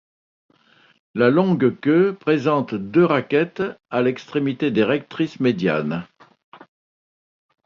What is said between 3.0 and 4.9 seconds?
raquettes à l'extrémité des